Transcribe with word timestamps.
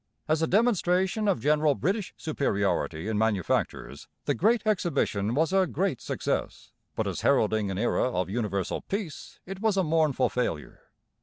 As 0.27 0.41
a 0.41 0.47
demonstration 0.47 1.27
of 1.27 1.39
general 1.41 1.75
British 1.75 2.15
superiority 2.17 3.07
in 3.07 3.19
manufactures 3.19 4.07
the 4.25 4.33
Great 4.33 4.63
Exhibition 4.65 5.35
was 5.35 5.53
a 5.53 5.67
great 5.67 6.01
success; 6.01 6.71
but 6.95 7.05
as 7.05 7.21
heralding 7.21 7.69
an 7.69 7.77
era 7.77 8.09
of 8.09 8.27
universal 8.27 8.81
peace 8.81 9.39
it 9.45 9.61
was 9.61 9.77
a 9.77 9.83
mournful 9.83 10.27
failure. 10.29 10.81